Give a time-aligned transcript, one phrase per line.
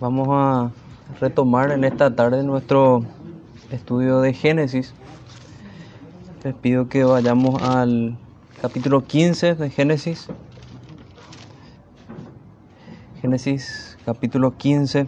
[0.00, 0.70] Vamos a
[1.20, 3.04] retomar en esta tarde nuestro
[3.70, 4.94] estudio de Génesis.
[6.42, 8.16] Les pido que vayamos al
[8.62, 10.28] capítulo 15 de Génesis.
[13.20, 15.06] Génesis capítulo 15.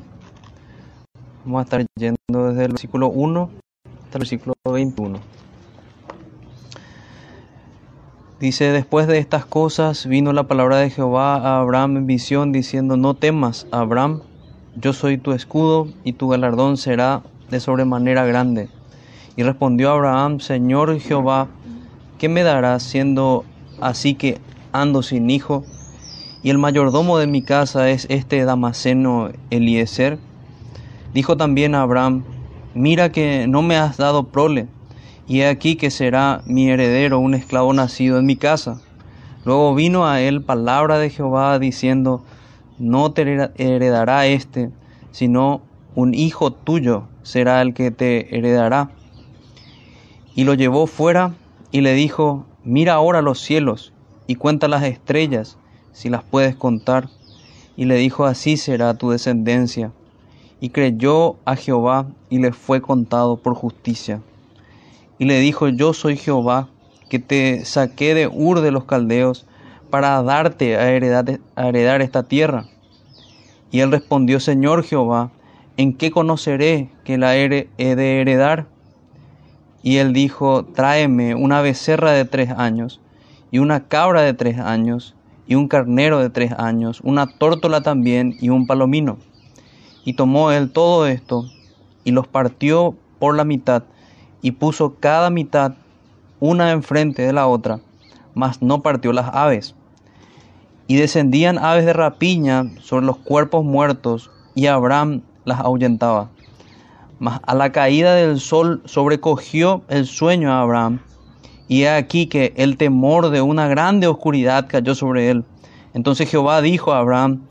[1.47, 3.51] Vamos a estar yendo desde el versículo 1
[4.05, 5.21] hasta el versículo 21.
[8.41, 12.99] Dice, después de estas cosas vino la palabra de Jehová a Abraham en visión diciendo,
[12.99, 14.21] no temas, Abraham,
[14.75, 18.69] yo soy tu escudo y tu galardón será de sobremanera grande.
[19.37, 21.49] Y respondió Abraham, Señor Jehová,
[22.19, 23.45] ¿qué me darás siendo
[23.81, 24.39] así que
[24.73, 25.65] ando sin hijo?
[26.43, 30.19] Y el mayordomo de mi casa es este Damaseno Eliezer.
[31.15, 32.25] Dijo también Abraham,
[32.75, 34.67] mira que no me has dado prole,
[35.29, 38.81] y he aquí que será mi heredero un esclavo nacido en mi casa.
[39.45, 42.23] Luego vino a él palabra de Jehová diciendo,
[42.83, 43.23] no te
[43.57, 44.71] heredará este,
[45.13, 45.63] sino
[45.95, 48.91] un hijo tuyo será el que te heredará.
[50.35, 51.35] Y lo llevó fuera
[51.71, 53.93] y le dijo, mira ahora los cielos
[54.27, 55.59] y cuenta las estrellas,
[55.93, 57.09] si las puedes contar.
[57.77, 59.93] Y le dijo, así será tu descendencia.
[60.61, 64.23] Y creyó a Jehová y le fue contado por justicia.
[65.19, 66.69] Y le dijo, yo soy Jehová,
[67.09, 69.47] que te saqué de Ur de los Caldeos,
[69.91, 72.67] para darte a heredar, a heredar esta tierra.
[73.73, 75.33] Y él respondió, Señor Jehová,
[75.79, 78.67] ¿en qué conoceré que la he de heredar?
[79.83, 83.01] Y él dijo, tráeme una becerra de tres años,
[83.51, 88.37] y una cabra de tres años, y un carnero de tres años, una tórtola también,
[88.41, 89.17] y un palomino.
[90.05, 91.47] Y tomó él todo esto,
[92.05, 93.85] y los partió por la mitad,
[94.43, 95.75] y puso cada mitad
[96.41, 97.81] una enfrente de la otra,
[98.35, 99.75] mas no partió las aves.
[100.87, 106.31] Y descendían aves de rapiña sobre los cuerpos muertos, y Abraham las ahuyentaba.
[107.19, 111.01] Mas a la caída del sol sobrecogió el sueño a Abraham,
[111.69, 115.45] y he aquí que el temor de una grande oscuridad cayó sobre él.
[115.95, 117.43] Entonces Jehová dijo a Abraham,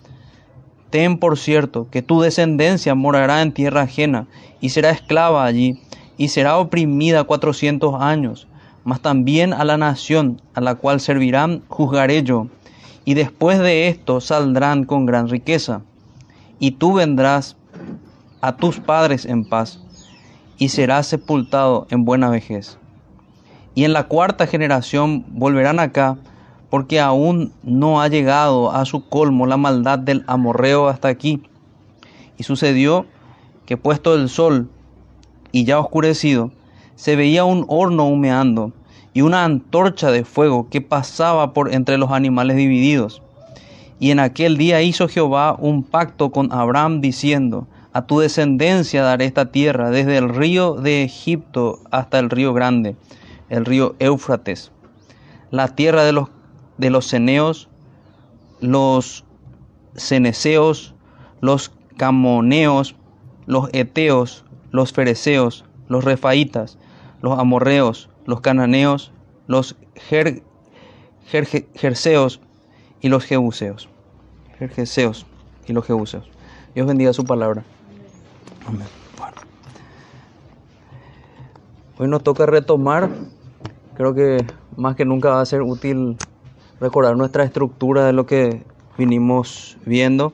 [0.90, 4.28] Ten por cierto que tu descendencia morará en tierra ajena,
[4.60, 5.80] y será esclava allí,
[6.18, 8.48] y será oprimida cuatrocientos años,
[8.84, 12.48] mas también a la nación a la cual servirán juzgaré yo,
[13.06, 15.82] y después de esto saldrán con gran riqueza,
[16.60, 17.58] y tú vendrás
[18.42, 19.82] a tus padres en paz,
[20.58, 22.78] y serás sepultado en buena vejez.
[23.74, 26.18] Y en la cuarta generación volverán acá,
[26.70, 31.42] porque aún no ha llegado a su colmo la maldad del amorreo hasta aquí.
[32.38, 33.06] Y sucedió
[33.66, 34.70] que puesto el sol
[35.52, 36.52] y ya oscurecido,
[36.96, 38.72] se veía un horno humeando
[39.14, 43.22] y una antorcha de fuego que pasaba por entre los animales divididos.
[44.00, 49.26] Y en aquel día hizo Jehová un pacto con Abraham diciendo, a tu descendencia daré
[49.26, 52.96] esta tierra, desde el río de Egipto hasta el río grande,
[53.50, 54.72] el río Éufrates,
[55.52, 56.30] la tierra de los,
[56.78, 57.68] de los ceneos,
[58.62, 59.26] los
[59.96, 60.96] ceneseos,
[61.42, 62.96] los camoneos,
[63.46, 66.78] los eteos, los fereceos, los refaitas,
[67.22, 69.12] los amorreos, los cananeos,
[69.48, 69.76] los
[71.26, 72.42] jerseos
[73.02, 73.90] y los jebuseos.
[74.58, 75.26] Jerseos
[75.68, 76.30] y los jebuseos.
[76.76, 77.64] Dios bendiga su palabra.
[81.98, 83.10] Hoy nos toca retomar,
[83.96, 84.46] creo que
[84.76, 86.18] más que nunca va a ser útil
[86.80, 88.64] recordar nuestra estructura de lo que
[88.98, 90.34] vinimos viendo.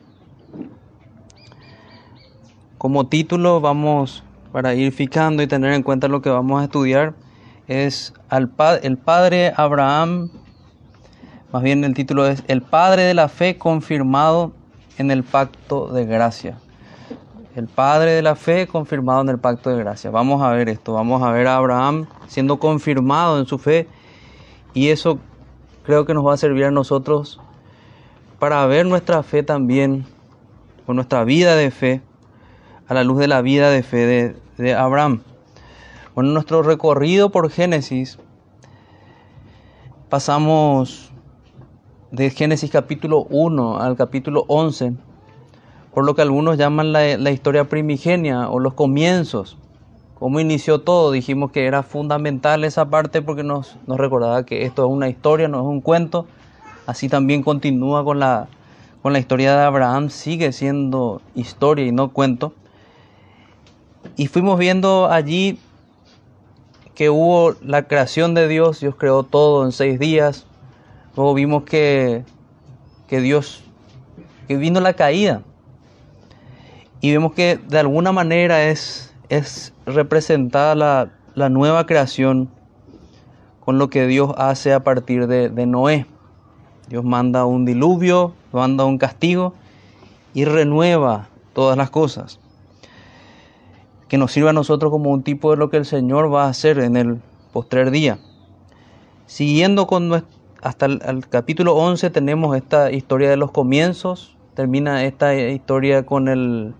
[2.78, 7.16] Como título vamos, para ir fijando y tener en cuenta lo que vamos a estudiar,
[7.68, 8.52] es al
[8.84, 10.30] el padre Abraham,
[11.52, 14.54] más bien el título es El padre de la fe confirmado
[14.98, 16.58] en el pacto de gracia
[17.58, 20.12] el padre de la fe confirmado en el pacto de gracia.
[20.12, 23.88] Vamos a ver esto, vamos a ver a Abraham siendo confirmado en su fe
[24.76, 25.18] y eso
[25.84, 27.42] creo que nos va a servir a nosotros
[28.38, 30.06] para ver nuestra fe también,
[30.86, 32.02] o nuestra vida de fe,
[32.88, 35.22] a la luz de la vida de fe de, de Abraham.
[36.18, 38.18] Bueno, nuestro recorrido por Génesis
[40.10, 41.12] pasamos
[42.10, 44.94] de Génesis capítulo 1 al capítulo 11
[45.94, 49.60] por lo que algunos llaman la, historia primigenia o los comienzos.
[50.16, 54.86] Cómo inició todo, dijimos que era fundamental esa parte porque nos, nos recordaba que esto
[54.86, 56.26] es una historia, no es un cuento.
[56.88, 58.48] Así también continúa con la,
[59.04, 62.54] con la historia de Abraham, sigue siendo historia y no cuento.
[64.16, 65.60] Y fuimos viendo allí
[66.98, 70.48] que hubo la creación de Dios, Dios creó todo en seis días.
[71.16, 72.24] Luego vimos que,
[73.08, 73.64] que Dios,
[74.48, 75.44] que vino la caída,
[77.00, 82.50] Y vemos que de alguna manera es, es representada la, la nueva creación
[83.60, 86.08] con lo que Dios hace a partir de, de Noé.
[86.90, 89.54] Dios manda un diluvio, manda un castigo
[90.34, 92.40] y renueva todas las cosas.
[94.08, 96.50] Que nos sirva a nosotros como un tipo de lo que el Señor va a
[96.50, 97.22] hacer en el
[97.52, 98.20] postrer día.
[99.26, 100.24] Siguiendo con
[100.62, 104.36] hasta el, capítulo 11 tenemos esta historia de los comienzos.
[104.54, 106.74] Termina esta historia con, el,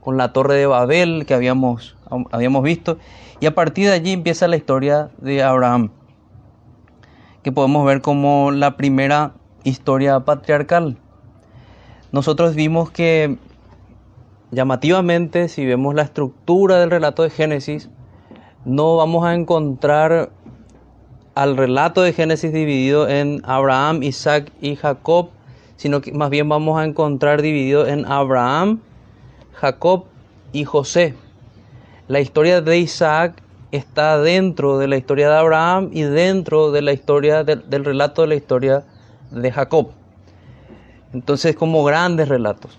[0.00, 1.96] con la torre de Babel que habíamos,
[2.30, 2.98] habíamos visto.
[3.40, 5.90] Y a partir de allí empieza la historia de Abraham,
[7.42, 9.34] que podemos ver como la primera
[9.64, 10.96] historia patriarcal.
[12.12, 13.38] Nosotros vimos que
[14.50, 17.90] llamativamente, si vemos la estructura del relato de Génesis,
[18.64, 20.30] no vamos a encontrar
[21.34, 25.28] al relato de Génesis dividido en Abraham, Isaac y Jacob,
[25.76, 28.80] sino que más bien vamos a encontrar dividido en Abraham,
[29.52, 30.06] Jacob
[30.52, 31.14] y José.
[32.08, 36.92] La historia de Isaac está dentro de la historia de Abraham y dentro de la
[36.92, 38.84] historia del relato de la historia
[39.30, 39.90] de Jacob.
[41.12, 42.78] Entonces, como grandes relatos.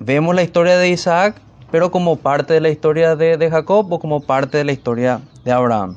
[0.00, 1.40] Vemos la historia de Isaac,
[1.70, 5.52] pero como parte de la historia de, Jacob o como parte de la historia de
[5.52, 5.96] Abraham.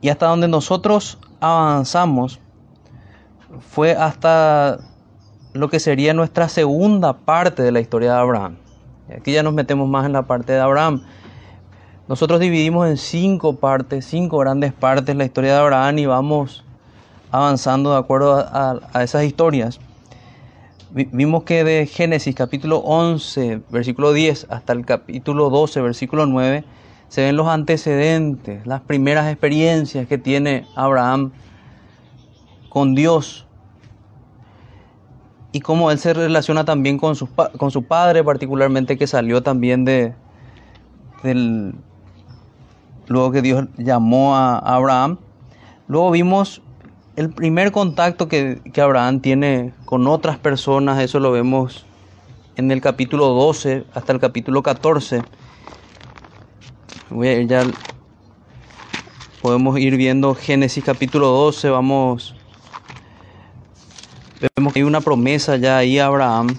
[0.00, 2.40] Y hasta donde nosotros avanzamos
[3.70, 4.78] fue hasta
[5.52, 8.56] lo que sería nuestra segunda parte de la historia de Abraham.
[9.16, 11.02] Aquí ya nos metemos más en la parte de Abraham.
[12.08, 16.64] Nosotros dividimos en cinco partes, cinco grandes partes la historia de Abraham y vamos
[17.30, 19.80] avanzando de acuerdo a, esas historias.
[20.96, 26.64] Vimos que de Génesis capítulo 11, versículo 10 hasta el capítulo 12, versículo 9,
[27.08, 31.32] se ven los antecedentes, las primeras experiencias que tiene Abraham
[32.70, 33.46] con Dios
[35.52, 39.84] y cómo él se relaciona también con su, con su padre, particularmente que salió también
[39.84, 40.14] de
[41.22, 41.74] del
[43.06, 45.18] luego que Dios llamó a Abraham.
[45.88, 46.62] Luego vimos
[47.16, 51.86] el primer contacto que, Abraham tiene con otras personas, eso lo vemos
[52.56, 55.22] en el capítulo 12 hasta el capítulo 14.
[57.08, 57.64] Voy a ir ya.
[59.40, 62.34] Podemos ir viendo Génesis capítulo 12, vamos.
[64.54, 66.58] Vemos que hay una promesa ya ahí a Abraham.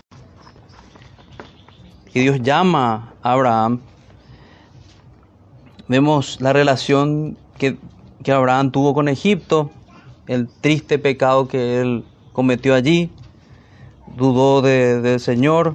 [2.12, 3.80] Que Dios llama a Abraham.
[5.88, 7.78] Vemos la relación que,
[8.24, 9.72] que Abraham tuvo con Egipto
[10.28, 12.04] el triste pecado que él
[12.34, 13.10] cometió allí,
[14.16, 15.74] dudó del Señor,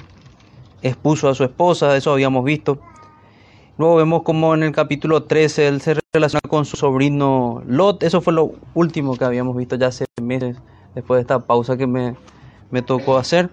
[0.83, 2.79] expuso a su esposa, eso habíamos visto.
[3.79, 8.21] Luego vemos como en el capítulo 13 él se relaciona con su sobrino Lot, eso
[8.21, 10.57] fue lo último que habíamos visto ya hace meses,
[10.95, 12.15] después de esta pausa que me,
[12.71, 13.51] me tocó hacer.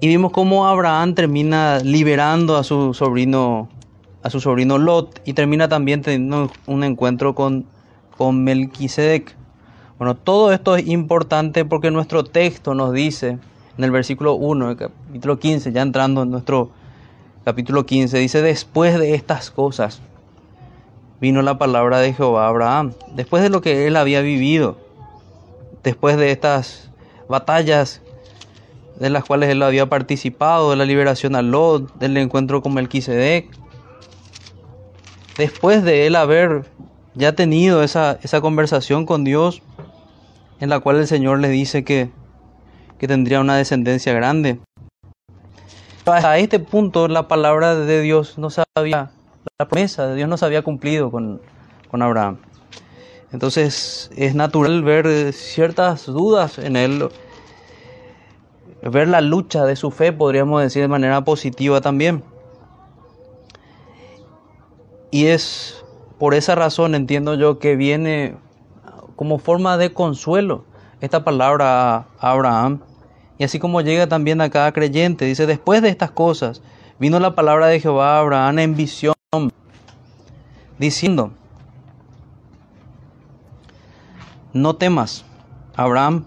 [0.00, 3.68] Y vimos cómo Abraham termina liberando a su sobrino
[4.22, 7.64] a su sobrino Lot y termina también teniendo un encuentro con
[8.16, 9.34] con Melquisedec.
[9.98, 13.38] Bueno, todo esto es importante porque nuestro texto nos dice
[13.78, 16.70] en el versículo 1, el capítulo 15, ya entrando en nuestro
[17.44, 20.02] capítulo 15, dice, después de estas cosas
[21.20, 24.76] vino la palabra de Jehová a Abraham, después de lo que él había vivido,
[25.82, 26.90] después de estas
[27.28, 28.02] batallas
[28.98, 33.48] de las cuales él había participado, de la liberación a Lot, del encuentro con Melquisedec,
[35.36, 36.64] después de él haber
[37.16, 39.62] ya ha tenido esa, esa conversación con Dios
[40.60, 42.10] en la cual el Señor le dice que,
[42.98, 44.60] que tendría una descendencia grande.
[46.04, 49.10] A este punto la palabra de Dios no sabía,
[49.58, 51.40] la promesa de Dios no se había cumplido con,
[51.90, 52.38] con Abraham.
[53.32, 57.08] Entonces es natural ver ciertas dudas en él,
[58.82, 62.22] ver la lucha de su fe, podríamos decir de manera positiva también.
[65.10, 65.84] Y es
[66.18, 68.36] por esa razón entiendo yo que viene
[69.16, 70.64] como forma de consuelo
[71.00, 72.80] esta palabra a Abraham.
[73.38, 76.62] Y así como llega también a cada creyente, dice, después de estas cosas,
[76.98, 79.14] vino la palabra de Jehová a Abraham en visión,
[80.78, 81.32] diciendo,
[84.54, 85.26] no temas,
[85.74, 86.24] Abraham,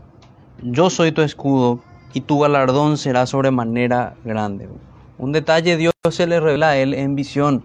[0.62, 1.80] yo soy tu escudo
[2.14, 4.70] y tu galardón será sobremanera grande.
[5.18, 7.64] Un detalle Dios se le revela a él en visión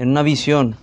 [0.00, 0.76] en una visión.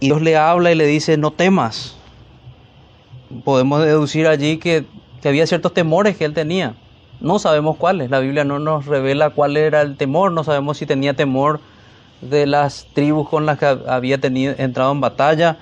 [0.00, 1.96] Y Dios le habla y le dice, no temas.
[3.42, 4.84] Podemos deducir allí que,
[5.24, 6.76] había ciertos temores que él tenía.
[7.20, 8.10] No sabemos cuáles.
[8.10, 10.30] La Biblia no nos revela cuál era el temor.
[10.30, 11.60] No sabemos si tenía temor
[12.20, 15.56] de las tribus con las que había tenido, entrado en batalla.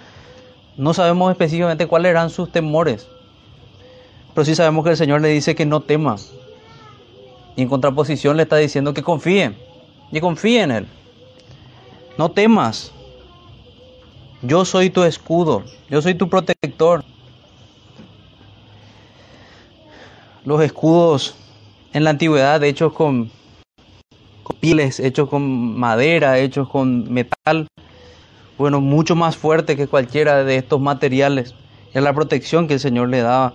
[0.77, 3.07] No sabemos específicamente cuáles eran sus temores.
[4.35, 6.17] Pero sí sabemos que el Señor le dice que no tema.
[7.55, 9.71] Y en contraposición le está diciendo que confíe.
[10.13, 10.87] Y confíe en Él.
[12.19, 12.93] No temas.
[14.43, 15.65] Yo soy tu escudo.
[15.89, 17.03] Yo soy tu protector.
[20.45, 21.35] Los escudos
[21.93, 23.31] en la antigüedad hechos con,
[24.43, 27.69] con hechos con madera, hechos con metal,
[28.59, 31.55] bueno, mucho más fuerte que cualquiera de estos materiales.
[31.93, 33.55] Es la protección que el Señor le daba.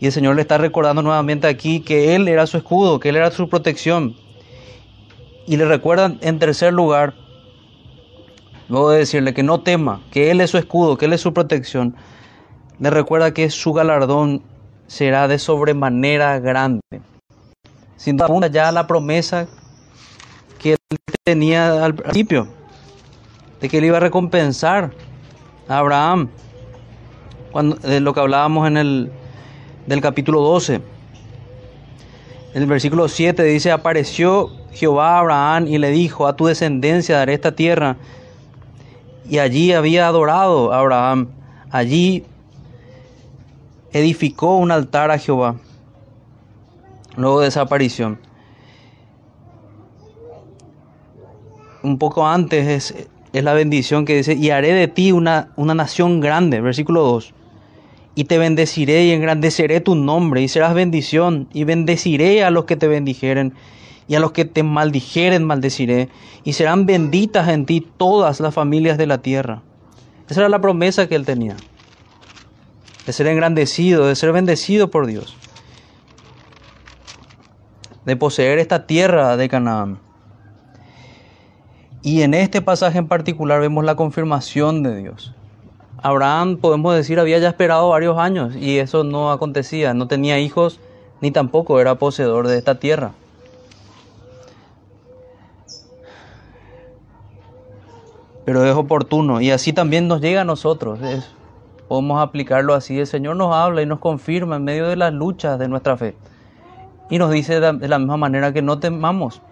[0.00, 3.16] Y el Señor le está recordando nuevamente aquí que Él era su escudo, que Él
[3.16, 4.16] era su protección.
[5.46, 7.14] Y le recuerdan en tercer lugar,
[8.68, 11.32] luego de decirle que no tema, que Él es su escudo, que Él es su
[11.32, 11.96] protección,
[12.78, 14.42] le recuerda que su galardón
[14.86, 16.82] será de sobremanera grande.
[17.96, 19.48] Sin duda ya la promesa
[20.58, 22.48] que Él tenía al principio,
[23.60, 24.92] de que Él iba a recompensar
[25.68, 26.28] a Abraham,
[27.50, 29.12] cuando, de lo que hablábamos en el
[29.86, 30.80] del capítulo 12.
[32.54, 37.18] En el versículo 7 dice, apareció Jehová a Abraham y le dijo, a tu descendencia
[37.18, 37.96] daré esta tierra.
[39.28, 41.28] Y allí había adorado a Abraham.
[41.70, 42.24] Allí
[43.92, 45.56] edificó un altar a Jehová.
[47.16, 48.18] Luego de esa aparición.
[51.82, 55.74] Un poco antes es, es la bendición que dice, y haré de ti una, una
[55.74, 56.60] nación grande.
[56.60, 57.34] Versículo 2
[58.14, 62.76] y te bendeciré y engrandeceré tu nombre y serás bendición y bendeciré a los que
[62.76, 63.54] te bendijeren
[64.12, 66.10] y a los que te maldijeren maldeciré
[66.44, 69.62] y serán benditas en ti todas las familias de la tierra.
[70.28, 71.56] Esa era la promesa que él tenía,
[73.06, 75.34] de ser engrandecido, de ser bendecido por Dios,
[78.04, 79.98] de poseer esta tierra de Canaán.
[82.02, 85.32] Y en este pasaje en particular vemos la confirmación de Dios.
[86.02, 90.80] Abraham, podemos decir, había ya esperado varios años y eso no acontecía, no tenía hijos
[91.22, 93.14] ni tampoco era poseedor de esta tierra.
[98.44, 100.98] Pero es oportuno y así también nos llega a nosotros.
[101.88, 102.98] podemos aplicarlo así.
[102.98, 106.16] El Señor nos habla y nos confirma en medio de las luchas de nuestra fe.
[107.10, 109.42] Y nos dice de la misma manera que no temamos.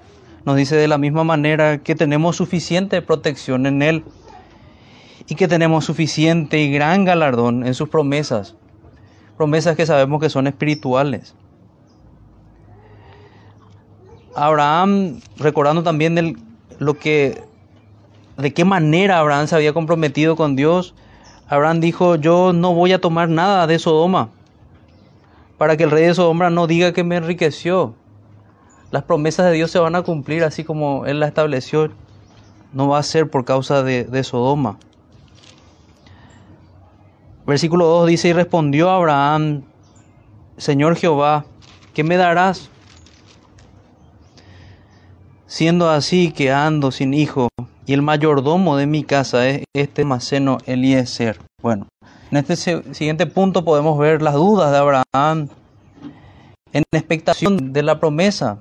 [0.44, 4.04] Nos dice de la misma manera que tenemos suficiente protección en Él
[5.28, 8.56] y que tenemos suficiente y gran galardón en sus promesas,
[9.36, 11.34] promesas que sabemos que son espirituales.
[14.34, 16.36] Abraham, recordando también
[16.78, 17.42] lo que,
[18.40, 20.94] de qué manera Abraham se había comprometido con Dios,
[21.48, 24.30] Abraham dijo, yo no voy a tomar nada de Sodoma,
[25.58, 27.94] para que el rey de Sodoma no diga que me enriqueció.
[28.90, 31.90] Las promesas de Dios se van a cumplir así como Él las estableció,
[32.72, 34.78] no va a ser por causa de, de Sodoma.
[37.46, 39.62] Versículo 2 dice, y respondió Abraham,
[40.56, 41.46] Señor Jehová,
[41.94, 42.70] ¿qué me darás?
[45.46, 47.49] Siendo así que ando sin hijo,
[47.90, 51.40] y el mayordomo de mi casa es este Maceno Eliezer.
[51.60, 51.88] Bueno,
[52.30, 52.54] en este
[52.94, 55.48] siguiente punto podemos ver las dudas de Abraham
[56.72, 58.58] en expectación de la promesa.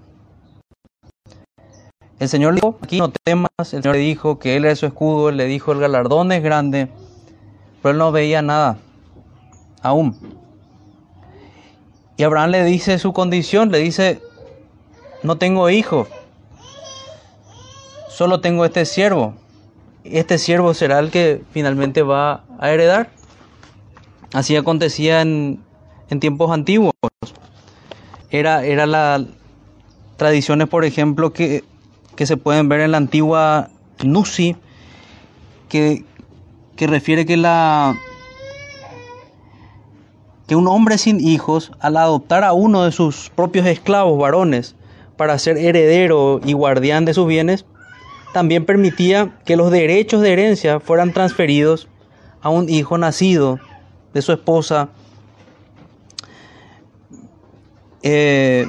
[2.17, 4.87] El Señor le dijo, aquí no temas, el Señor le dijo que Él es su
[4.87, 6.87] escudo, le dijo el galardón es grande,
[7.83, 8.79] pero él no veía nada
[9.83, 10.17] aún.
[12.17, 14.23] Y Abraham le dice su condición, le dice,
[15.21, 16.07] no tengo hijo,
[18.19, 19.33] solo tengo este siervo.
[20.03, 23.11] Este siervo será el que finalmente va a heredar.
[24.33, 25.61] Así acontecía en,
[26.09, 26.91] en tiempos antiguos.
[28.29, 29.25] Era, era la
[30.17, 31.63] tradiciones, por ejemplo, que,
[32.17, 33.69] que se pueden ver en la antigua
[34.03, 34.57] Nusi,
[35.69, 36.03] que,
[36.75, 37.95] que refiere que la
[40.45, 44.75] que un hombre sin hijos, al adoptar a uno de sus propios esclavos varones
[45.15, 47.63] para ser heredero y guardián de sus bienes,
[48.33, 51.87] también permitía que los derechos de herencia fueran transferidos
[52.41, 53.59] a un hijo nacido
[54.13, 54.89] de su esposa
[58.01, 58.67] eh,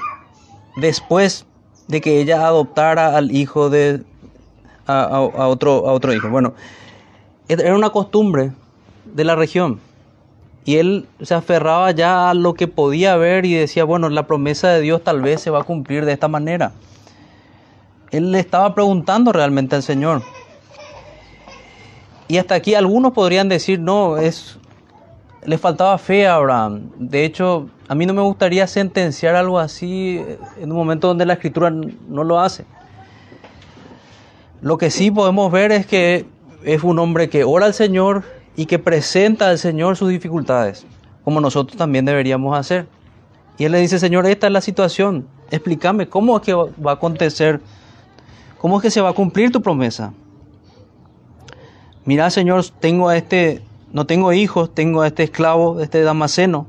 [0.77, 1.47] después
[1.89, 4.03] de que ella adoptara al hijo de
[4.87, 6.29] a, otro a otro hijo.
[6.31, 6.55] Bueno,
[7.49, 8.53] era una costumbre
[9.05, 9.81] de la región.
[10.65, 14.69] Y él se aferraba ya a lo que podía ver y decía, bueno, la promesa
[14.69, 16.73] de Dios tal vez se va a cumplir de esta manera.
[18.11, 20.23] Él le estaba preguntando realmente al Señor.
[22.29, 24.59] Y hasta aquí algunos podrían decir, no, es
[25.45, 26.91] le faltaba fe a Abraham.
[26.99, 30.23] De hecho, a mí no me gustaría sentenciar algo así
[30.61, 32.65] en un momento donde la escritura no lo hace.
[34.61, 36.27] Lo que sí podemos ver es que
[36.65, 38.25] es un hombre que ora al Señor
[38.57, 40.85] y que presenta al Señor sus dificultades,
[41.25, 42.87] como nosotros también deberíamos hacer.
[43.57, 46.95] Y él le dice, Señor, esta es la situación, explícame cómo es que va a
[46.95, 47.61] acontecer,
[48.61, 50.13] cómo es que se va a cumplir tu promesa.
[52.05, 56.67] Mira, Señor, tengo a este, no tengo hijos, tengo a este esclavo, este Damaseno.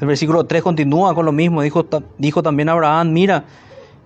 [0.00, 1.84] El versículo 3 continúa con lo mismo, dijo,
[2.16, 3.44] dijo también Abraham, mira,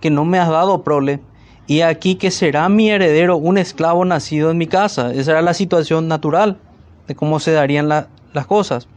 [0.01, 1.21] que no me has dado prole,
[1.69, 5.15] y aquí que será mi heredero un esclavo nacido en mi casa.
[5.15, 6.59] Esa era la situación natural
[7.07, 8.89] de cómo se darían las cosas.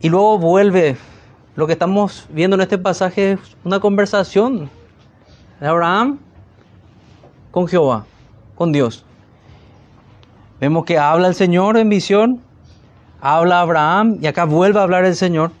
[0.00, 0.96] Y luego vuelve,
[1.56, 4.70] lo que estamos viendo en este pasaje es una conversación
[5.64, 6.18] de Abraham
[7.50, 8.04] con Jehová,
[8.54, 9.02] con Dios.
[10.60, 12.42] Vemos que habla el Señor en visión,
[13.18, 15.52] habla Abraham y acá vuelve a hablar el Señor.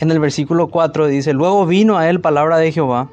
[0.00, 3.08] En el versículo 4 dice, luego vino a él palabra de Jehová.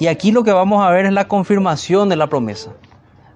[0.00, 2.70] Y aquí lo que vamos a ver es la confirmación de la promesa.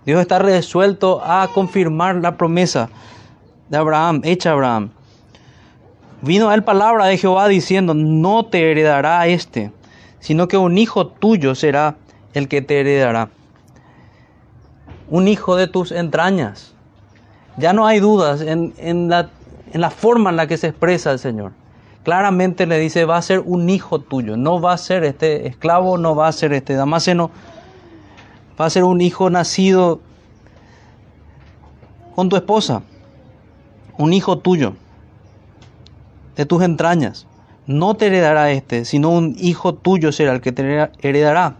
[0.06, 2.88] Dios está resuelto a confirmar la promesa
[3.68, 4.92] de Abraham, hecha Abraham.
[6.22, 9.72] Vino a él palabra de Jehová diciendo, no te heredará este,
[10.20, 11.96] sino que un hijo tuyo será
[12.34, 13.30] el que te heredará.
[15.08, 16.74] Un hijo de tus entrañas.
[17.56, 19.30] Ya no hay dudas en, en, la,
[19.72, 21.52] en la forma en la que se expresa el Señor.
[22.04, 25.98] Claramente le dice, va a ser un hijo tuyo, no va a ser este esclavo,
[25.98, 27.30] no va a ser este damaseno,
[28.58, 30.00] va a ser un hijo nacido
[32.14, 32.82] con tu esposa,
[33.98, 34.74] un hijo tuyo
[36.36, 37.26] de tus entrañas.
[37.70, 41.54] No te heredará este, sino un hijo tuyo será el que te heredará.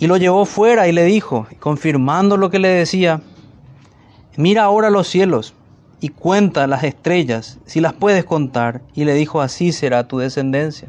[0.00, 3.20] Y lo llevó fuera y le dijo, confirmando lo que le decía,
[4.36, 5.54] mira ahora los cielos
[6.00, 8.82] y cuenta las estrellas, si las puedes contar.
[8.96, 10.88] Y le dijo, así será tu descendencia.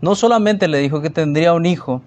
[0.00, 2.02] No solamente le dijo que tendría un hijo,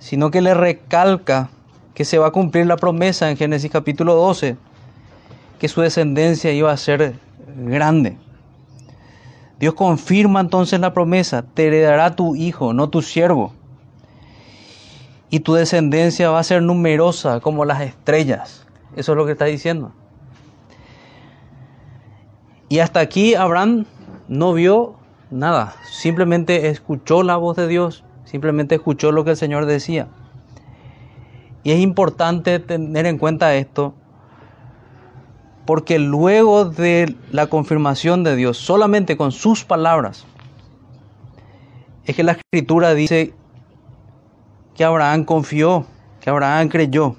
[0.00, 1.50] sino que le recalca
[1.94, 4.56] que se va a cumplir la promesa en Génesis capítulo 12,
[5.60, 8.18] que su descendencia iba a ser grande.
[9.58, 13.52] Dios confirma entonces la promesa, te heredará tu hijo, no tu siervo.
[15.30, 18.66] Y tu descendencia va a ser numerosa como las estrellas.
[18.96, 19.92] Eso es lo que está diciendo.
[22.68, 23.86] Y hasta aquí Abraham
[24.28, 24.96] no vio
[25.30, 30.08] nada, simplemente escuchó la voz de Dios, simplemente escuchó lo que el Señor decía.
[31.62, 33.94] Y es importante tener en cuenta esto
[35.66, 40.24] porque luego de la confirmación de Dios, solamente con sus palabras,
[42.04, 43.34] es que la escritura dice
[44.74, 45.84] que Abraham confió,
[46.20, 47.16] que Abraham creyó.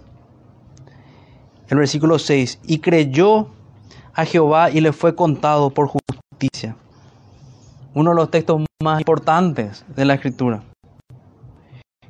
[1.67, 3.49] El versículo 6, y creyó
[4.13, 6.77] a Jehová y le fue contado por justicia.
[7.93, 10.63] Uno de los textos más importantes de la escritura.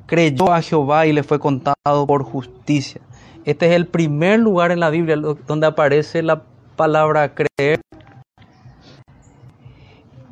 [0.06, 3.00] Creyó a Jehová y le fue contado por justicia.
[3.44, 6.42] Este es el primer lugar en la Biblia donde aparece la
[6.76, 7.80] palabra creer.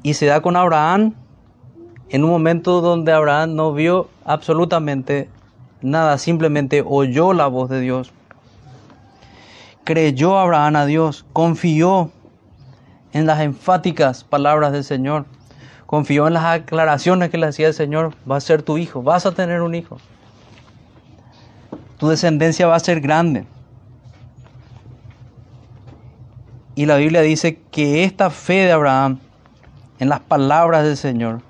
[0.03, 1.15] Y se da con Abraham
[2.09, 5.29] en un momento donde Abraham no vio absolutamente
[5.83, 8.13] nada, simplemente oyó la voz de Dios.
[9.85, 12.11] Creyó Abraham a Dios, confió
[13.13, 15.27] en las enfáticas palabras del Señor,
[15.87, 19.27] confió en las aclaraciones que le hacía el Señor, va a ser tu hijo, vas
[19.27, 19.99] a tener un hijo
[21.99, 23.47] tu descendencia va a ser grande.
[26.75, 29.19] Y la Biblia dice que esta fe de Abraham
[29.99, 31.41] en las palabras del Señor,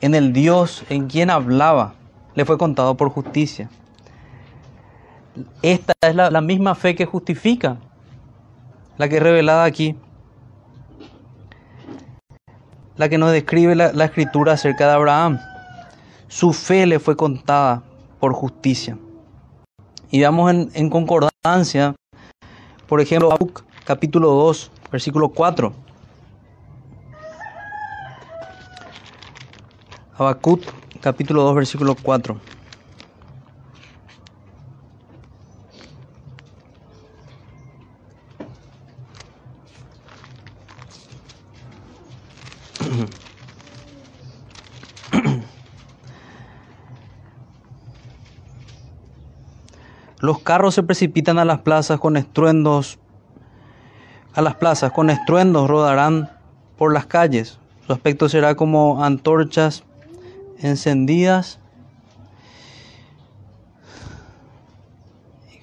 [0.00, 1.94] en el Dios en quien hablaba,
[2.34, 3.70] le fue contado por justicia.
[5.62, 7.78] Esta es la, misma fe que justifica,
[8.98, 9.96] la que es revelada aquí,
[12.96, 15.38] la que nos describe la, la escritura acerca de Abraham.
[16.26, 17.82] Su fe le fue contada
[18.20, 18.98] por justicia.
[20.10, 21.94] Y veamos en, concordancia,
[22.86, 23.36] por ejemplo,
[23.84, 25.72] capítulo 2, versículo 4.
[30.16, 30.62] Habacuc
[31.00, 32.40] capítulo 2 versículo 4.
[50.28, 52.98] Los carros se precipitan a las plazas con estruendos,
[54.34, 56.28] a las plazas con estruendos rodarán
[56.76, 57.58] por las calles.
[57.86, 59.84] Su aspecto será como antorchas
[60.58, 61.58] encendidas.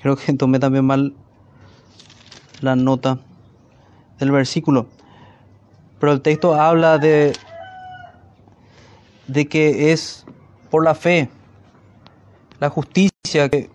[0.01, 1.13] Creo que tomé también mal
[2.61, 3.19] la nota
[4.17, 4.87] del versículo.
[5.99, 7.33] Pero el texto habla de,
[9.27, 10.25] de que es
[10.71, 11.29] por la fe,
[12.59, 13.74] la justicia que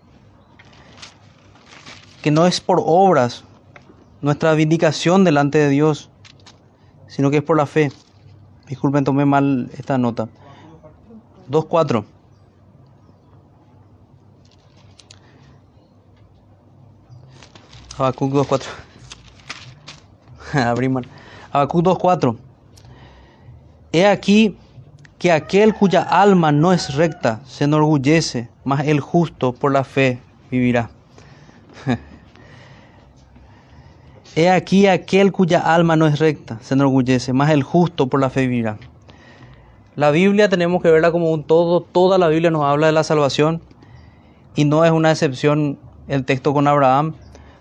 [2.21, 3.43] que no es por obras
[4.21, 6.09] nuestra vindicación delante de Dios,
[7.07, 7.91] sino que es por la fe.
[8.67, 10.29] Disculpen, tomé mal esta nota.
[11.49, 12.05] 2.4.
[17.97, 18.65] Habacuc 2.4.
[20.65, 21.07] Abrí mal.
[21.51, 22.37] Habacuc 2.4.
[23.91, 24.57] He aquí
[25.19, 30.21] que aquel cuya alma no es recta se enorgullece, mas el justo por la fe
[30.49, 30.91] vivirá.
[34.33, 38.29] He aquí aquel cuya alma no es recta se enorgullece, mas el justo por la
[38.29, 38.77] fe vivirá.
[39.95, 43.03] La Biblia tenemos que verla como un todo, toda la Biblia nos habla de la
[43.03, 43.61] salvación
[44.55, 47.13] y no es una excepción el texto con Abraham,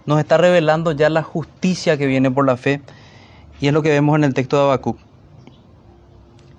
[0.07, 2.81] nos está revelando ya la justicia que viene por la fe
[3.61, 4.97] y es lo que vemos en el texto de Habacuc.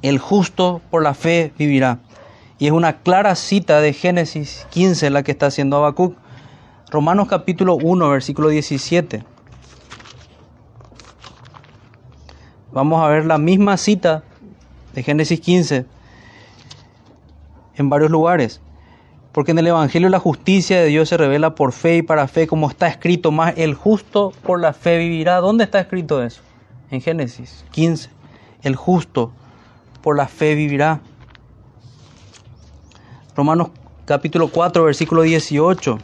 [0.02, 2.00] El justo por la fe vivirá.
[2.60, 6.18] Y es una clara cita de Génesis 15 la que está haciendo Habacuc.
[6.90, 9.31] Romanos capítulo 1, versículo 17.
[12.74, 14.24] Vamos a ver la misma cita
[14.94, 15.86] de Génesis 15
[17.76, 18.62] en varios lugares.
[19.32, 22.48] Porque en el Evangelio la justicia de Dios se revela por fe y para fe,
[22.48, 25.38] como está escrito, más el justo por la fe vivirá.
[25.38, 26.42] ¿Dónde está escrito eso?
[26.90, 28.10] En Génesis 15.
[28.62, 29.32] El justo
[30.02, 31.02] por la fe vivirá.
[33.36, 33.70] Romanos
[34.06, 35.98] capítulo 4, versículo 18.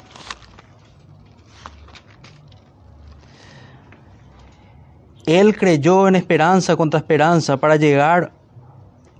[5.28, 8.32] Él creyó en esperanza contra esperanza para llegar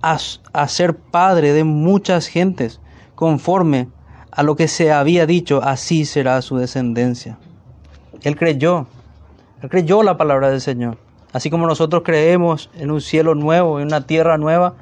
[0.00, 0.18] a,
[0.54, 2.80] a, ser padre de muchas gentes,
[3.14, 3.88] conforme
[4.30, 7.38] a lo que se había dicho, así será su descendencia.
[8.22, 8.86] Él creyó,
[9.60, 10.96] él creyó la palabra del Señor.
[11.34, 14.76] Así como nosotros creemos en un cielo nuevo, en una tierra nueva,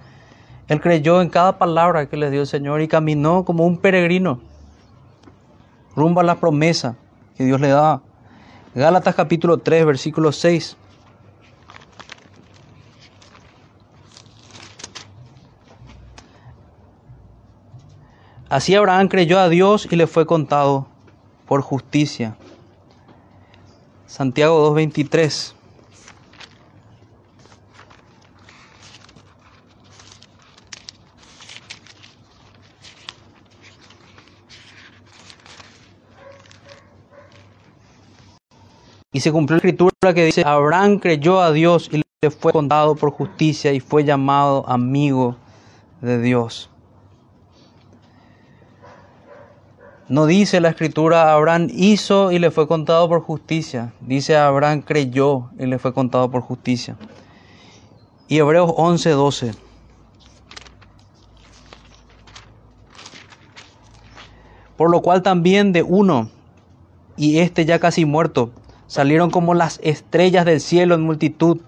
[0.68, 4.40] Él creyó en cada palabra que le dio el Señor y caminó como un peregrino
[5.96, 6.94] rumbo a la promesa
[7.36, 8.00] que Dios le da.
[8.76, 10.76] Gálatas capítulo 3, versículo 6.
[18.56, 20.86] Así Abraham creyó a Dios y le fue contado
[21.46, 22.38] por justicia.
[24.06, 25.52] Santiago 2.23.
[39.12, 42.94] Y se cumplió la escritura que dice, Abraham creyó a Dios y le fue contado
[42.94, 45.36] por justicia y fue llamado amigo
[46.00, 46.70] de Dios.
[50.08, 53.92] No dice la escritura, Abraham hizo y le fue contado por justicia.
[54.00, 56.96] Dice, Abraham creyó y le fue contado por justicia.
[58.28, 59.50] Y Hebreos 11, 12.
[64.76, 66.30] Por lo cual también de uno,
[67.16, 68.52] y este ya casi muerto,
[68.86, 71.58] salieron como las estrellas del cielo en multitud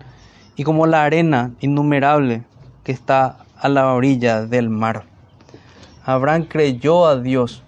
[0.55, 2.45] y como la arena innumerable
[2.85, 5.07] que está a la orilla del mar.
[6.05, 7.65] Abraham creyó a Dios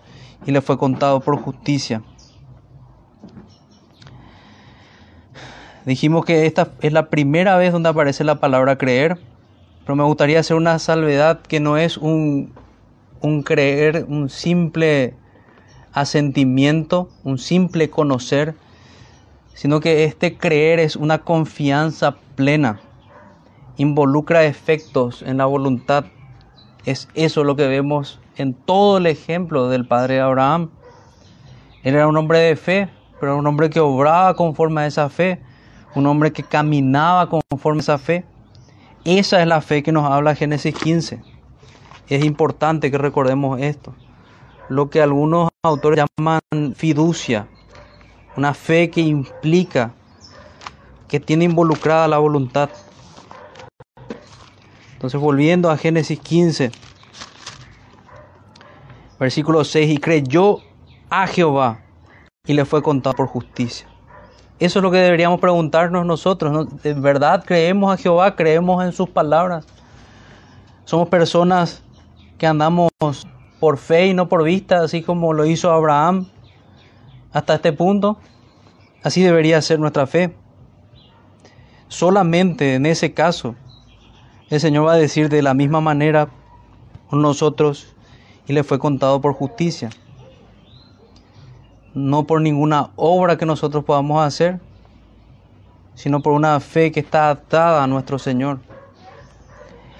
[0.46, 2.02] y le fue contado por justicia.
[5.86, 9.18] Dijimos que esta es la primera vez donde aparece la palabra creer,
[9.84, 12.52] pero me gustaría hacer una salvedad que no es un,
[13.20, 15.14] un creer, un simple
[15.92, 18.54] asentimiento, un simple conocer,
[19.54, 22.80] sino que este creer es una confianza plena,
[23.76, 26.04] involucra efectos en la voluntad.
[26.84, 30.70] Es eso lo que vemos en todo el ejemplo del padre Abraham.
[31.82, 32.88] Él era un hombre de fe,
[33.20, 35.40] pero un hombre que obraba conforme a esa fe,
[35.94, 38.24] un hombre que caminaba conforme a esa fe.
[39.04, 41.22] Esa es la fe que nos habla Génesis 15.
[42.08, 43.94] Es importante que recordemos esto.
[44.68, 46.40] Lo que algunos autores llaman
[46.74, 47.48] fiducia,
[48.36, 49.92] una fe que implica,
[51.08, 52.70] que tiene involucrada la voluntad.
[55.00, 56.72] Entonces, volviendo a Génesis 15,
[59.18, 60.58] versículo 6, y creyó
[61.08, 61.80] a Jehová
[62.44, 63.88] y le fue contado por justicia.
[64.58, 66.52] Eso es lo que deberíamos preguntarnos nosotros.
[66.52, 66.66] ¿no?
[66.66, 68.36] ¿De verdad creemos a Jehová?
[68.36, 69.66] ¿Creemos en sus palabras?
[70.84, 71.82] Somos personas
[72.36, 72.90] que andamos
[73.58, 76.26] por fe y no por vista, así como lo hizo Abraham
[77.32, 78.18] hasta este punto.
[79.02, 80.36] Así debería ser nuestra fe.
[81.88, 83.54] Solamente en ese caso,
[84.50, 86.28] el Señor va a decir de la misma manera
[87.08, 87.94] con nosotros
[88.48, 89.90] y le fue contado por justicia.
[91.94, 94.60] No por ninguna obra que nosotros podamos hacer,
[95.94, 98.58] sino por una fe que está atada a nuestro Señor.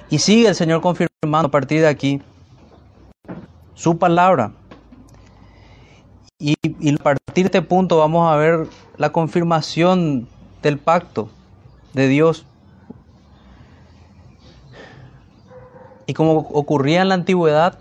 [0.08, 2.20] Y sigue el Señor confirmando a partir de aquí
[3.74, 4.52] su palabra.
[6.40, 10.26] Y, y a partir de este punto vamos a ver la confirmación
[10.60, 11.28] del pacto
[11.92, 12.46] de Dios.
[16.10, 17.78] Y como ocurría en la antigüedad,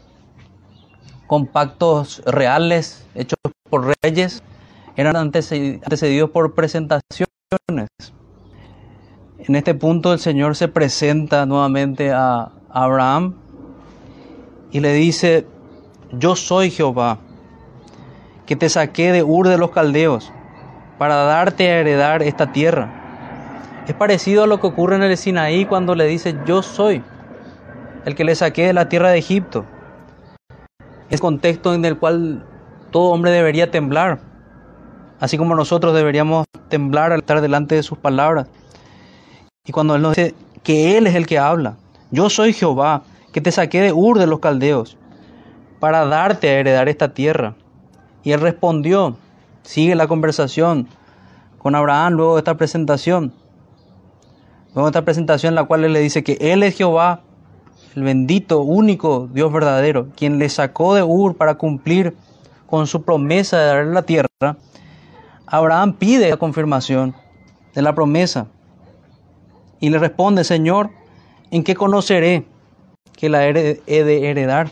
[1.26, 3.40] con pactos reales hechos
[3.72, 4.44] por reyes,
[4.96, 7.28] eran antecedidos por presentaciones.
[9.40, 13.34] En este punto el Señor se presenta nuevamente a Abraham
[14.70, 15.48] y le dice,
[16.12, 17.18] yo soy Jehová,
[18.46, 20.32] que te saqué de Ur de los Caldeos
[21.00, 22.94] para darte a heredar esta tierra.
[23.88, 27.02] Es parecido a lo que ocurre en el Sinaí cuando le dice, yo soy
[28.06, 29.66] el que le saqué de la tierra de Egipto.
[31.10, 32.46] Es contexto en el cual
[32.92, 34.20] todo hombre debería temblar,
[35.20, 38.48] así como nosotros deberíamos temblar al estar delante de sus palabras.
[39.66, 41.78] Y cuando Él nos dice que Él es el que habla,
[42.12, 44.98] yo soy Jehová, que te saqué de Ur de los Caldeos,
[45.80, 47.56] para darte a heredar esta tierra.
[48.24, 49.18] Y Él respondió,
[49.64, 50.88] sigue la conversación
[51.58, 53.34] con Abraham luego de esta presentación.
[54.74, 57.22] Luego de esta presentación en la cual Él le dice que Él es Jehová,
[57.96, 62.16] el bendito, único Dios verdadero, quien le sacó de Ur para cumplir
[62.68, 64.58] con su promesa de darle la tierra,
[65.46, 67.16] Abraham pide la confirmación
[67.74, 68.48] de la promesa
[69.80, 70.92] y le responde, Señor,
[71.52, 72.46] ¿en qué conoceré
[73.14, 74.70] que la he de heredar?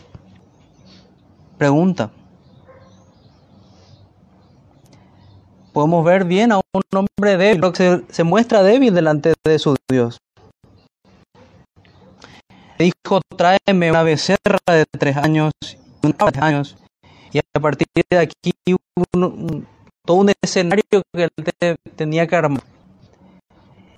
[1.58, 2.10] Pregunta.
[5.72, 10.18] Podemos ver bien a un hombre débil, que se, muestra débil delante de su Dios.
[12.78, 15.52] Dijo, tráeme una becerra de tres años,
[16.40, 16.76] años,
[17.32, 18.52] y a partir de aquí
[20.06, 21.28] todo un escenario que
[21.60, 22.62] él tenía que armar.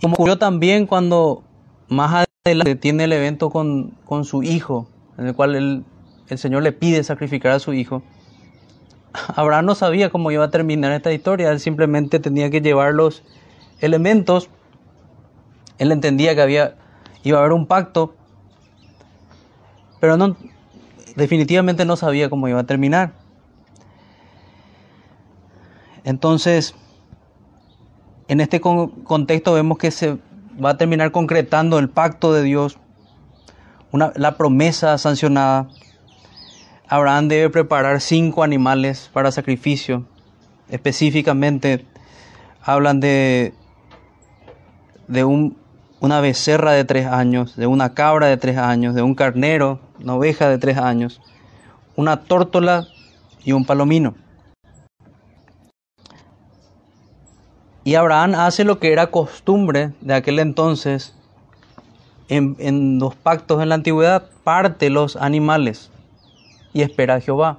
[0.00, 1.44] Como ocurrió también cuando
[1.88, 4.88] más adelante tiene el evento con, con su hijo,
[5.18, 5.84] en el cual el,
[6.28, 8.02] el Señor le pide sacrificar a su hijo.
[9.36, 13.24] Abraham no sabía cómo iba a terminar esta historia, él simplemente tenía que llevar los
[13.80, 14.48] elementos.
[15.76, 16.76] Él entendía que había,
[17.24, 18.14] iba a haber un pacto,
[20.00, 20.36] pero no,
[21.14, 23.12] definitivamente no sabía cómo iba a terminar.
[26.04, 26.74] Entonces,
[28.28, 30.18] en este contexto vemos que se
[30.62, 32.78] va a terminar concretando el pacto de Dios,
[33.92, 35.68] una, la promesa sancionada.
[36.88, 40.06] Abraham debe preparar cinco animales para sacrificio.
[40.68, 41.86] Específicamente
[42.62, 43.52] hablan de,
[45.08, 45.56] de un,
[46.00, 50.14] una becerra de tres años, de una cabra de tres años, de un carnero, una
[50.14, 51.20] oveja de tres años,
[51.96, 52.86] una tórtola
[53.44, 54.14] y un palomino.
[57.84, 61.14] Y Abraham hace lo que era costumbre de aquel entonces
[62.28, 65.90] en, los pactos en la antigüedad, parte los animales
[66.72, 67.58] y espera a Jehová.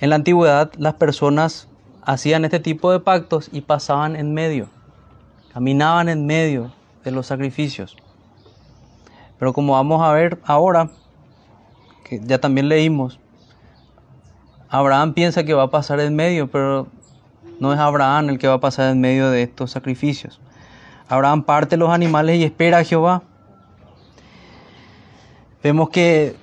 [0.00, 1.68] En la antigüedad las personas
[2.02, 4.68] hacían este tipo de pactos y pasaban en medio,
[5.54, 7.96] caminaban en medio de los sacrificios.
[9.38, 10.90] Pero como vamos a ver ahora,
[12.08, 13.18] que ya también leímos,
[14.68, 16.86] Abraham piensa que va a pasar en medio, pero
[17.58, 20.40] no es Abraham el que va a pasar en medio de estos sacrificios.
[21.08, 23.22] Abraham parte los animales y espera a Jehová.
[25.62, 26.36] Vemos que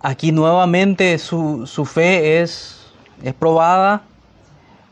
[0.00, 2.86] aquí nuevamente su, fe es,
[3.22, 4.02] es probada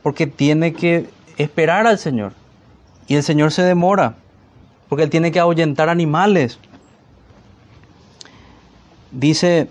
[0.03, 2.33] porque tiene que esperar al Señor.
[3.07, 4.17] Y el Señor se demora
[4.89, 6.59] porque Él tiene que ahuyentar animales.
[9.13, 9.69] Dice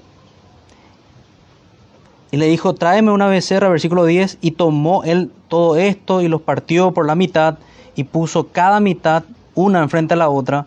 [2.36, 6.42] y le dijo, tráeme una becerra, versículo 10, y tomó él todo esto y los
[6.42, 7.60] partió por la mitad
[7.96, 10.66] y puso cada mitad una enfrente a la otra,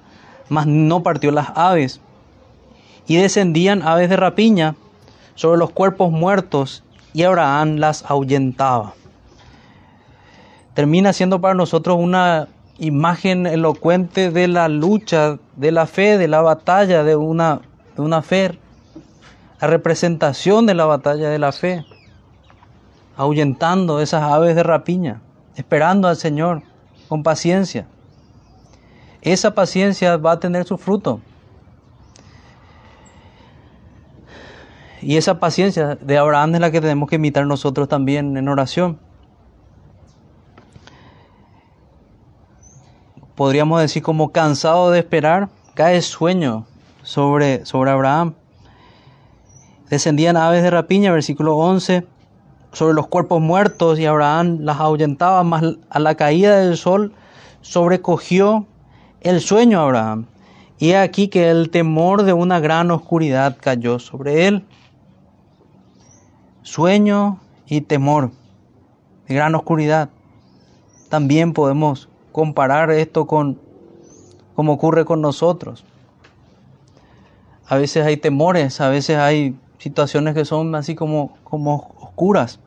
[0.49, 2.01] mas no partió las aves.
[3.07, 4.77] Y descendían aves de rapiña
[5.35, 8.95] sobre los cuerpos muertos y Abraham las ahuyentaba.
[10.73, 16.41] Termina siendo para nosotros una imagen elocuente de la lucha, de la fe, de la
[16.41, 17.61] batalla de una,
[17.95, 18.59] de una fe
[19.61, 21.85] la representación de la batalla de la fe,
[23.16, 25.21] ahuyentando esas aves de rapiña,
[25.57, 26.62] esperando al Señor
[27.09, 27.87] con paciencia.
[29.21, 31.21] Esa paciencia va a tener su fruto.
[35.01, 38.99] Y esa paciencia de Abraham es la que tenemos que imitar nosotros también en oración.
[43.35, 46.66] Podríamos decir como cansado de esperar, cae sueño
[47.03, 48.35] sobre, sobre Abraham
[49.90, 52.07] descendían aves de rapiña, versículo 11,
[52.72, 57.12] sobre los cuerpos muertos y Abraham las ahuyentaba, mas a la caída del sol
[57.61, 58.66] sobrecogió
[59.20, 60.27] el sueño a Abraham.
[60.79, 64.64] Y aquí que el temor de una gran oscuridad cayó sobre él.
[66.62, 68.31] Sueño y temor.
[69.27, 70.11] de gran oscuridad.
[71.09, 73.59] También podemos comparar esto con
[74.55, 75.85] como ocurre con nosotros.
[77.66, 82.61] A veces hay temores, a veces hay situaciones que son así como, como oscuras.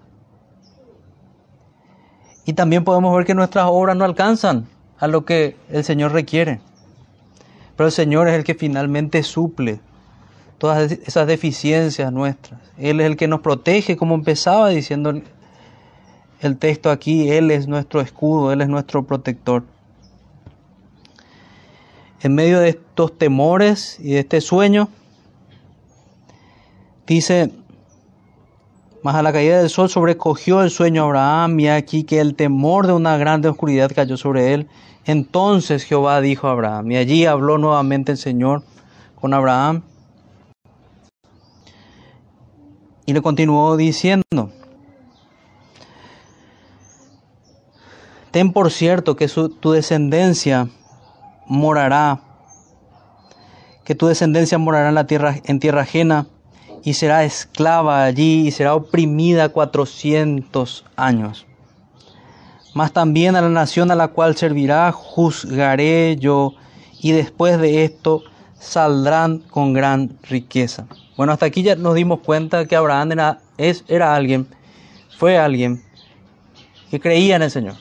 [2.45, 6.61] Y también podemos ver que nuestras obras no alcanzan a lo que el Señor requiere.
[7.75, 9.79] Pero el Señor es el que finalmente suple
[10.57, 12.59] todas esas deficiencias nuestras.
[12.77, 15.13] Él es el que nos protege, como empezaba diciendo
[16.41, 19.63] el texto aquí, Él es nuestro escudo, Él es nuestro protector.
[22.21, 24.89] En medio de estos temores y de este sueño,
[27.15, 27.51] dice,
[29.03, 32.35] más a la caída del sol sobrecogió el sueño a Abraham y aquí que el
[32.35, 34.67] temor de una grande oscuridad cayó sobre él.
[35.05, 38.63] Entonces Jehová dijo a Abraham, y allí habló nuevamente el Señor
[39.15, 39.81] con Abraham.
[43.05, 44.51] Y le continuó diciendo,
[48.29, 50.69] ten por cierto que tu descendencia
[51.45, 52.21] morará,
[53.83, 56.27] que tu descendencia morará en la tierra, en tierra ajena
[56.83, 61.45] y será esclava allí y será oprimida cuatrocientos años.
[62.73, 66.53] Mas también a la nación a la cual servirá juzgaré yo,
[66.99, 68.23] y después de esto
[68.59, 70.85] saldrán con gran riqueza.
[71.17, 74.47] Bueno, hasta aquí ya nos dimos cuenta que Abraham era, es, era alguien,
[75.17, 75.83] fue alguien
[76.89, 77.75] que creía en el Señor.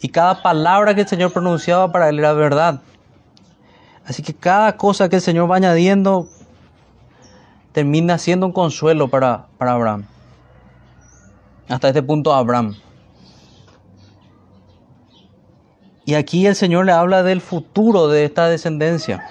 [0.00, 2.80] Y cada palabra que el Señor pronunciaba para él era verdad.
[4.04, 6.28] Así que cada cosa que el Señor va añadiendo
[7.76, 10.06] termina siendo un consuelo para, para Abraham.
[11.68, 12.74] Hasta este punto Abraham.
[16.06, 19.22] Y aquí el Señor le habla del futuro de esta descendencia.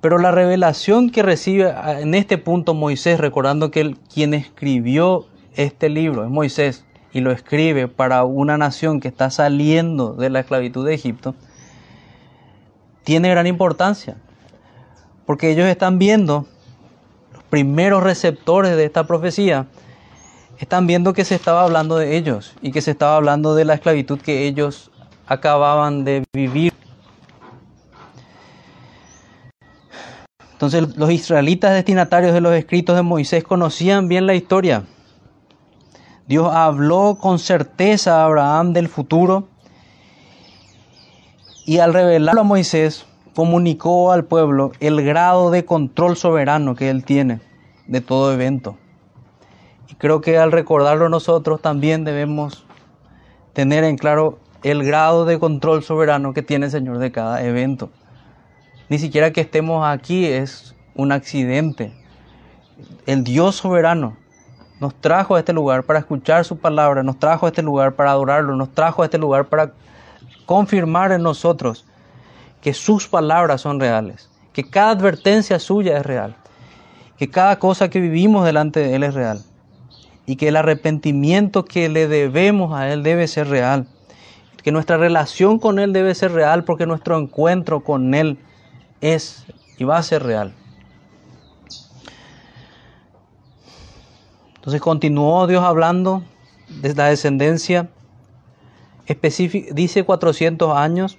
[0.00, 6.22] Pero la revelación que recibe en este punto Moisés, recordando que quien escribió este libro
[6.22, 10.94] es Moisés y lo escribe para una nación que está saliendo de la esclavitud de
[10.94, 11.34] Egipto,
[13.02, 14.18] tiene gran importancia.
[15.26, 16.46] Porque ellos están viendo,
[17.32, 19.66] los primeros receptores de esta profecía,
[20.58, 23.74] están viendo que se estaba hablando de ellos y que se estaba hablando de la
[23.74, 24.90] esclavitud que ellos
[25.26, 26.72] acababan de vivir.
[30.52, 34.84] Entonces los israelitas destinatarios de los escritos de Moisés conocían bien la historia.
[36.26, 39.48] Dios habló con certeza a Abraham del futuro
[41.66, 43.04] y al revelarlo a Moisés
[43.36, 47.40] comunicó al pueblo el grado de control soberano que él tiene
[47.86, 48.78] de todo evento.
[49.90, 52.64] Y creo que al recordarlo nosotros también debemos
[53.52, 57.90] tener en claro el grado de control soberano que tiene el Señor de cada evento.
[58.88, 61.92] Ni siquiera que estemos aquí es un accidente.
[63.04, 64.16] El Dios soberano
[64.80, 68.12] nos trajo a este lugar para escuchar su palabra, nos trajo a este lugar para
[68.12, 69.74] adorarlo, nos trajo a este lugar para
[70.46, 71.84] confirmar en nosotros
[72.66, 76.34] que sus palabras son reales, que cada advertencia suya es real,
[77.16, 79.40] que cada cosa que vivimos delante de Él es real
[80.26, 83.86] y que el arrepentimiento que le debemos a Él debe ser real,
[84.64, 88.36] que nuestra relación con Él debe ser real porque nuestro encuentro con Él
[89.00, 89.46] es
[89.78, 90.52] y va a ser real.
[94.56, 96.24] Entonces continuó Dios hablando
[96.68, 97.90] de la descendencia,
[99.72, 101.16] dice 400 años,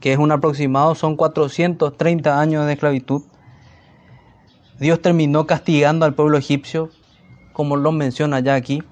[0.00, 3.22] que es un aproximado, son 430 años de esclavitud.
[4.78, 6.88] Dios terminó castigando al pueblo egipcio,
[7.52, 8.82] como lo menciona ya aquí.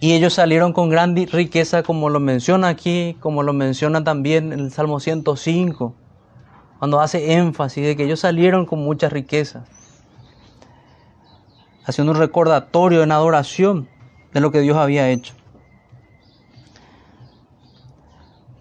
[0.00, 4.70] Y ellos salieron con gran riqueza, como lo menciona aquí, como lo menciona también el
[4.70, 5.94] Salmo 105,
[6.78, 9.64] cuando hace énfasis de que ellos salieron con mucha riqueza,
[11.86, 13.88] haciendo un recordatorio en adoración
[14.34, 15.32] de lo que Dios había hecho.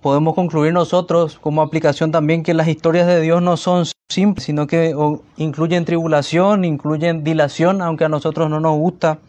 [0.04, 4.68] Podemos concluir nosotros como aplicación también que las historias de Dios no son simples, sino
[4.68, 4.94] que
[5.38, 9.20] incluyen tribulación, incluyen dilación, aunque a nosotros no nos gusta,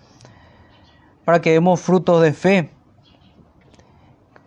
[1.24, 2.70] para que demos frutos de fe,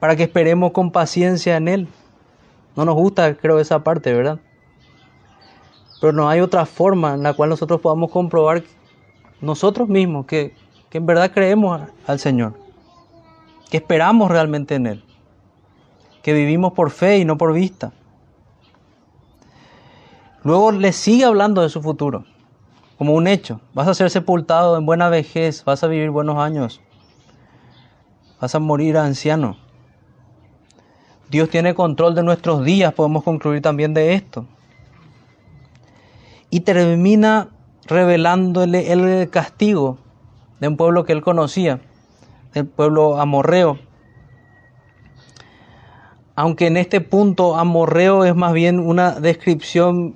[0.01, 1.87] para que esperemos con paciencia en Él.
[2.75, 4.39] No nos gusta, creo, esa parte, ¿verdad?
[6.01, 8.63] Pero no hay otra forma en la cual nosotros podamos comprobar
[9.39, 10.53] nosotros mismos que,
[10.91, 12.53] en verdad creemos al Señor,
[13.71, 15.06] que esperamos realmente en Él
[16.27, 17.93] que vivimos por fe y no por vista.
[20.43, 22.25] Luego le sigue hablando de su futuro,
[22.97, 23.61] como un hecho.
[23.73, 26.81] Vas a ser sepultado en buena vejez, vas a vivir buenos años,
[28.41, 29.55] vas a morir anciano.
[31.29, 34.45] Dios tiene control de nuestros días, podemos concluir también de esto.
[36.49, 37.51] Y termina
[37.85, 39.97] revelándole el castigo
[40.59, 41.79] de un pueblo que él conocía,
[42.53, 43.86] del pueblo amorreo.
[46.37, 50.13] Aunque en este punto amorreo es más bien una descripción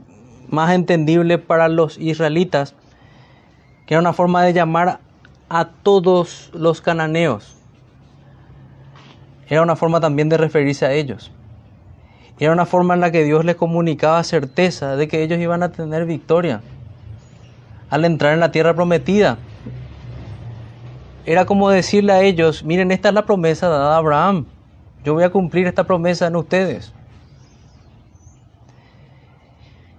[0.49, 2.75] más entendible para los israelitas,
[3.87, 4.99] que era una forma de llamar
[5.49, 7.55] a todos los cananeos.
[9.47, 11.31] Era una forma también de referirse a ellos.
[12.39, 15.71] Era una forma en la que Dios les comunicaba certeza de que ellos iban a
[15.71, 16.61] tener victoria
[17.89, 19.39] al entrar en la tierra prometida.
[21.25, 24.45] Era como decirle a ellos, miren, esta es la promesa dada a Abraham.
[25.03, 26.93] Yo voy a cumplir esta promesa en ustedes.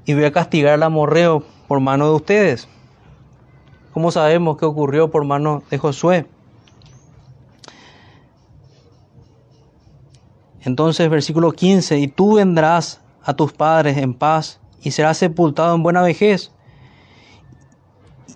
[0.05, 2.68] Y voy a castigar al amorreo por mano de ustedes.
[3.92, 6.26] ¿Cómo sabemos que ocurrió por mano de Josué?
[10.64, 15.82] Entonces, versículo 15, y tú vendrás a tus padres en paz y serás sepultado en
[15.82, 16.53] buena vejez.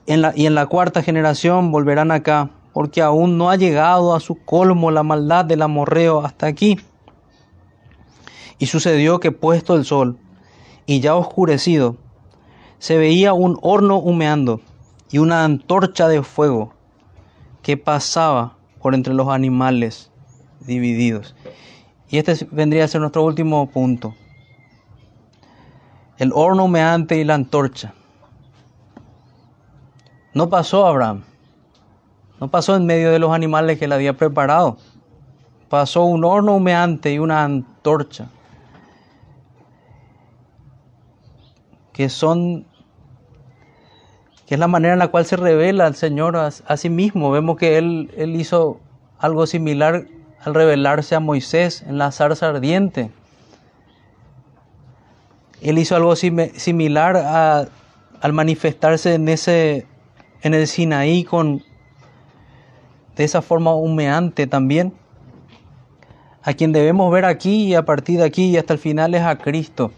[0.07, 4.91] Y en la cuarta generación volverán acá, porque aún no ha llegado a su colmo
[4.91, 6.79] la maldad del amorreo hasta aquí.
[8.59, 10.19] Y sucedió que puesto el sol
[10.85, 11.97] y ya oscurecido,
[12.79, 14.61] se veía un horno humeando
[15.11, 16.75] y una antorcha de fuego
[17.63, 20.11] que pasaba por entre los animales
[20.61, 21.35] divididos.
[22.11, 24.15] Y este vendría a ser nuestro último punto.
[26.19, 27.95] El horno humeante y la antorcha.
[30.35, 31.25] No pasó Abraham.
[32.41, 34.77] No pasó en medio de los animales que él había preparado.
[35.69, 38.29] Pasó un horno humeante y una antorcha.
[41.93, 42.67] Que son
[44.47, 47.33] que es la manera en la cual se revela al Señor a, sí mismo.
[47.33, 48.79] Vemos que él, él hizo
[49.19, 50.07] algo similar
[50.45, 53.11] al revelarse a Moisés en la zarza ardiente.
[55.61, 59.87] Él hizo algo similar al manifestarse en, ese,
[60.43, 61.65] en el Sinaí con,
[63.17, 64.93] de esa forma humeante también.
[66.43, 69.23] A quien debemos ver aquí y a partir de aquí y hasta el final es
[69.23, 69.91] a Cristo.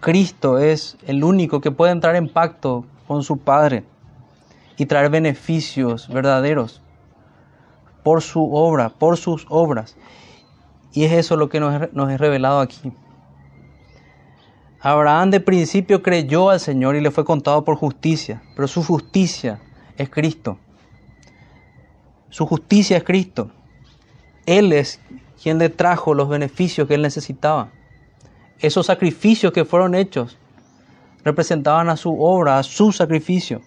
[0.00, 3.84] Cristo es el único que puede entrar en pacto con su Padre
[4.76, 6.82] y traer beneficios verdaderos
[8.02, 9.96] por su obra, por sus obras.
[10.92, 12.92] Y es eso lo que nos, nos es revelado aquí.
[14.80, 19.60] Abraham de principio creyó al Señor y le fue contado por justicia, pero su justicia
[19.96, 20.58] es Cristo.
[22.32, 23.50] Su justicia es Cristo.
[24.46, 25.00] Él es
[25.42, 27.68] quien le trajo los beneficios que él necesitaba.
[28.58, 30.38] Esos sacrificios que fueron hechos
[31.24, 33.60] representaban a su obra, a su sacrificio.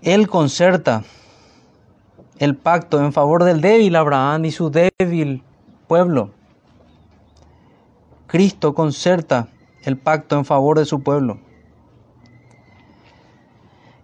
[0.00, 1.04] Él concerta
[2.38, 5.42] el pacto en favor del débil Abraham y su débil
[5.86, 6.30] pueblo.
[8.26, 9.48] Cristo concerta
[9.82, 11.51] el pacto en favor de su pueblo.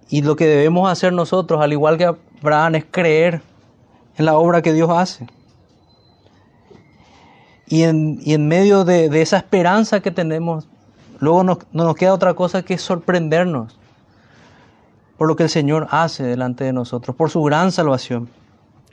[0.09, 3.43] Y lo que debemos hacer nosotros, al igual que Abraham, es creer
[4.17, 5.27] en la obra que Dios hace.
[7.67, 10.67] Y en, medio de, esa esperanza que tenemos,
[11.21, 13.79] luego no nos queda otra cosa que sorprendernos
[15.19, 18.29] por lo que el Señor hace delante de nosotros, por su gran salvación.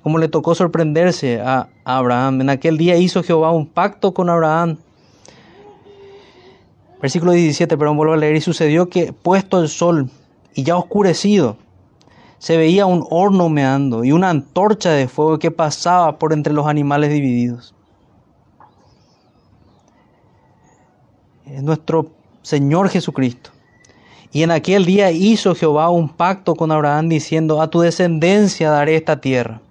[0.01, 2.41] Como le tocó sorprenderse a Abraham.
[2.41, 4.78] En aquel día hizo Jehová un pacto con Abraham.
[7.01, 8.36] Versículo 17, pero vuelvo a leer.
[8.36, 10.09] Y sucedió que puesto el sol
[10.56, 11.58] y ya oscurecido,
[12.39, 16.66] se veía un horno humeando y una antorcha de fuego que pasaba por entre los
[16.66, 17.76] animales divididos.
[21.45, 22.08] es nuestro
[22.41, 23.51] Señor Jesucristo.
[24.32, 28.95] Y en aquel día hizo Jehová un pacto con Abraham diciendo, a tu descendencia daré
[28.95, 29.62] esta tierra.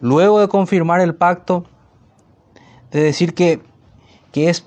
[0.00, 1.64] Luego de confirmar el pacto,
[2.90, 3.60] de decir que,
[4.32, 4.64] que es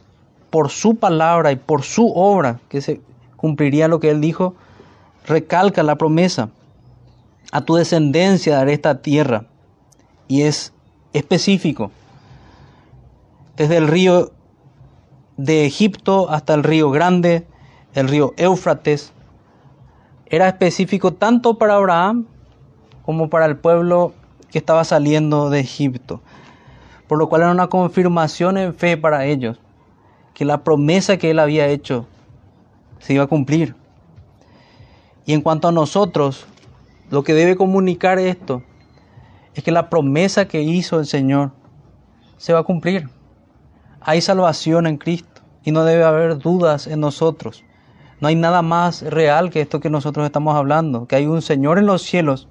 [0.49, 3.01] por su palabra y por su obra que se
[3.35, 4.55] cumpliría lo que él dijo,
[5.29, 6.49] recalca la promesa,
[7.51, 9.45] a tu descendencia daré esta tierra.
[10.27, 10.73] Y es
[11.13, 11.91] específico.
[13.55, 14.31] Desde el río
[15.37, 17.45] de Egipto hasta el río Grande,
[17.93, 19.13] el río Éufrates,
[20.25, 22.25] era específico tanto para Abraham
[23.03, 24.13] como para el pueblo
[24.51, 26.21] que estaba saliendo de Egipto,
[27.07, 29.59] por lo cual era una confirmación en fe para ellos,
[30.33, 32.05] que la promesa que él había hecho
[32.99, 33.75] se iba a cumplir.
[35.29, 36.47] Y en cuanto a nosotros,
[37.11, 38.63] lo que debe comunicar esto
[39.53, 41.51] es que la promesa que hizo el Señor
[42.37, 43.11] se va a cumplir.
[44.01, 47.63] Hay salvación en Cristo y no debe haber dudas en nosotros.
[48.19, 51.77] No hay nada más real que esto que nosotros estamos hablando, que hay un Señor
[51.77, 52.47] en los cielos,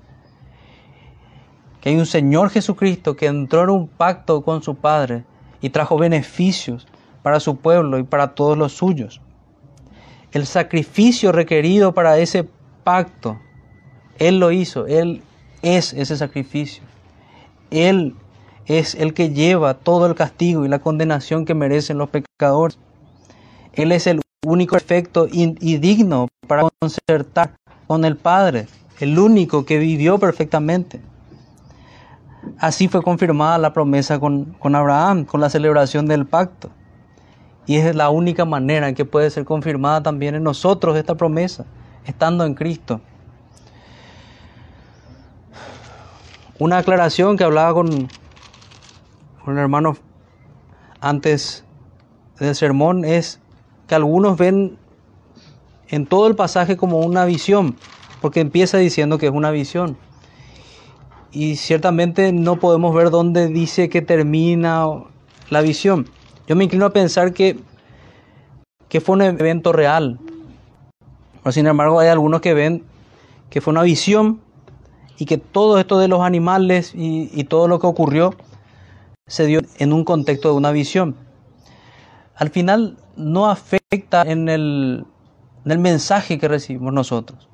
[1.81, 5.25] que hay un Señor Jesucristo que entró en un pacto con su Padre
[5.61, 6.87] y trajo beneficios
[7.25, 9.21] para su pueblo y para todos los suyos.
[10.31, 12.49] El sacrificio requerido para ese
[12.89, 13.39] pacto.
[14.19, 15.21] Él lo hizo, Él
[15.61, 16.83] es ese sacrificio.
[17.71, 18.15] Él
[18.65, 22.79] es el que lleva todo el castigo y la condenación que merecen los pecadores.
[23.75, 28.69] Él es el único perfecto y digno para concertar con el Padre,
[29.01, 31.03] el único que vivió perfectamente.
[32.59, 36.71] Así fue confirmada la promesa con, con, Abraham, con la celebración del pacto.
[37.67, 41.67] Y es la única manera en que puede ser confirmada también en nosotros esta promesa,
[42.09, 43.01] estando en Cristo.
[46.59, 48.09] Una aclaración que hablaba con,
[49.45, 49.97] con el hermano
[51.01, 51.65] antes
[52.41, 53.41] del sermón es
[53.87, 54.77] que algunos ven
[55.89, 57.77] en todo el pasaje como una visión,
[58.21, 59.97] porque empieza diciendo que es una visión.
[61.31, 64.87] Y ciertamente no podemos ver dónde dice que termina
[65.51, 66.09] la visión.
[66.47, 67.59] Yo me inclino a pensar que,
[68.89, 70.19] que fue un evento real.
[71.49, 72.85] Pero sin embargo hay algunos que ven
[73.49, 74.43] que fue una visión
[75.17, 78.35] y que todo esto de los animales y, todo lo que ocurrió
[79.27, 81.17] se dio en un contexto de una visión.
[82.37, 85.07] Al final no afecta en el,
[85.65, 87.49] en el mensaje que recibimos nosotros.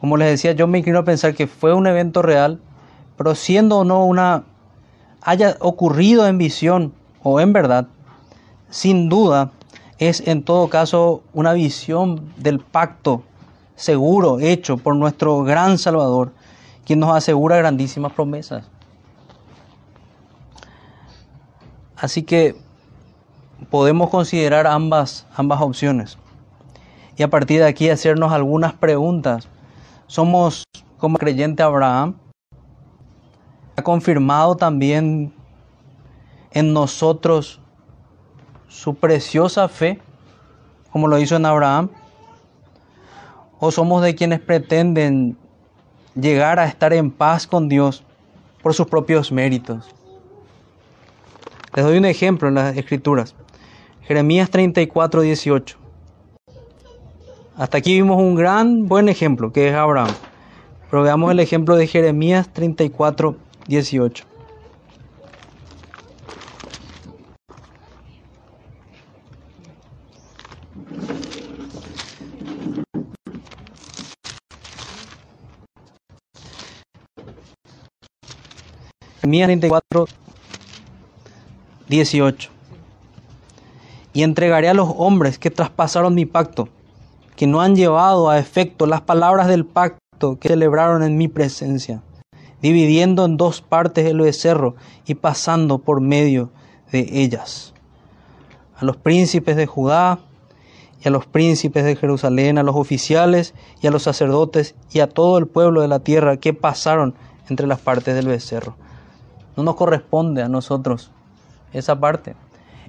[0.00, 2.58] Como les decía, yo me inclino a pensar que fue un evento real,
[3.18, 4.44] pero siendo o no una,
[5.20, 7.86] haya ocurrido en visión o en verdad,
[8.70, 9.52] sin duda
[9.98, 13.22] es en todo caso una visión del pacto
[13.76, 16.32] seguro hecho por nuestro gran Salvador,
[16.84, 18.68] quien nos asegura grandísimas promesas.
[21.96, 22.56] Así que
[23.70, 26.18] podemos considerar ambas, ambas opciones
[27.16, 29.48] y a partir de aquí hacernos algunas preguntas.
[30.06, 30.64] ¿Somos
[30.98, 32.16] como creyente Abraham?
[33.76, 35.32] ¿Ha confirmado también
[36.50, 37.61] en nosotros
[38.72, 40.00] su preciosa fe,
[40.90, 41.90] como lo hizo en Abraham?
[43.60, 45.36] ¿O somos de quienes pretenden
[46.14, 48.02] llegar a estar en paz con Dios
[48.62, 49.94] por sus propios méritos?
[51.74, 53.34] Les doy un ejemplo en las Escrituras.
[54.02, 55.78] Jeremías 34, 18.
[57.56, 60.10] Hasta aquí vimos un gran buen ejemplo, que es Abraham.
[60.90, 63.36] Pero veamos el ejemplo de Jeremías 34,
[63.68, 64.31] 18.
[79.32, 80.06] Jeremías 34,
[81.88, 82.50] 18.
[84.12, 86.68] Y entregaré a los hombres que traspasaron mi pacto,
[87.34, 92.02] que no han llevado a efecto las palabras del pacto que celebraron en mi presencia,
[92.60, 94.74] dividiendo en dos partes el becerro
[95.06, 96.50] y pasando por medio
[96.90, 97.72] de ellas.
[98.76, 100.18] A los príncipes de Judá
[101.02, 105.06] y a los príncipes de Jerusalén, a los oficiales y a los sacerdotes y a
[105.06, 107.14] todo el pueblo de la tierra que pasaron
[107.48, 108.76] entre las partes del becerro.
[109.56, 111.10] No nos corresponde a nosotros
[111.72, 112.34] esa parte.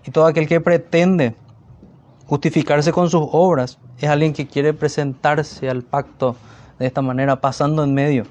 [0.06, 1.36] Y todo aquel que pretende
[2.26, 6.36] justificarse con sus obras es alguien que quiere presentarse al pacto
[6.80, 8.26] de esta manera, pasando en medio.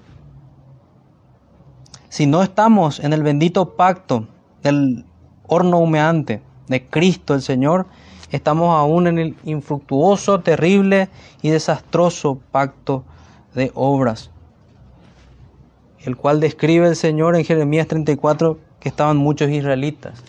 [2.08, 4.28] Si no estamos en el bendito pacto
[4.62, 5.06] del
[5.46, 7.86] horno humeante de Cristo el Señor,
[8.30, 11.08] estamos aún en el infructuoso, terrible
[11.40, 13.04] y desastroso pacto
[13.54, 14.30] de obras,
[16.04, 20.22] el cual describe el Señor en Jeremías 34 que estaban muchos israelitas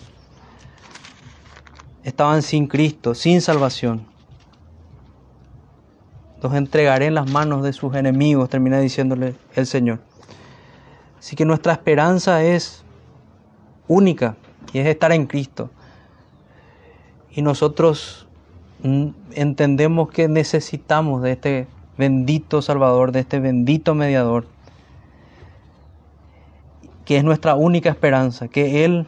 [2.03, 4.05] estaban sin Cristo, sin salvación.
[6.41, 9.99] Los entregaré en las manos de sus enemigos, termina diciéndole el Señor.
[11.17, 12.83] Así que nuestra esperanza es
[13.87, 14.35] única
[14.73, 15.69] y es estar en Cristo.
[17.31, 18.27] Y nosotros
[19.31, 21.67] entendemos que necesitamos de este
[21.97, 24.45] bendito Salvador, de este bendito mediador,
[27.05, 29.05] que es nuestra única esperanza, que Él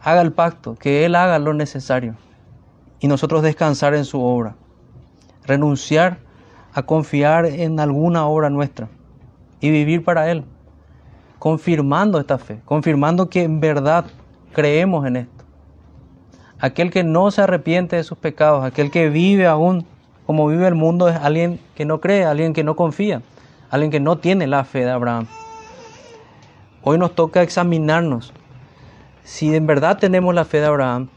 [0.00, 2.16] haga el pacto, que Él haga lo necesario
[3.00, 4.54] y nosotros descansar en su obra,
[5.44, 6.18] renunciar
[6.72, 8.88] a confiar en alguna obra nuestra
[9.60, 10.44] y vivir para Él,
[11.38, 14.06] confirmando esta fe, confirmando que en verdad
[14.52, 15.44] creemos en esto.
[16.58, 19.86] Aquel que no se arrepiente de sus pecados, aquel que vive aún
[20.26, 23.22] como vive el mundo es alguien que no cree, alguien que no confía,
[23.70, 25.26] alguien que no tiene la fe de Abraham.
[26.88, 28.32] Hoy nos toca examinarnos
[29.24, 31.08] si en verdad tenemos la fe de Abraham,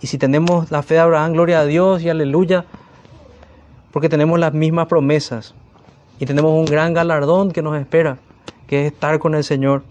[0.00, 2.66] y si tenemos la fe de Abraham, gloria a Dios y aleluya,
[3.90, 5.56] porque tenemos las mismas promesas
[6.20, 8.18] y tenemos un gran galardón que nos espera,
[8.68, 9.82] que es estar con el Señor,